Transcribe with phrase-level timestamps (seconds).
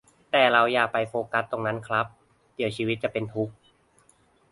[0.31, 2.05] แต่เราอย่าไปโฟกัสตรงนั้นครับ
[2.55, 3.53] เดี๋ยวชีวิตจะเป็นทุกข์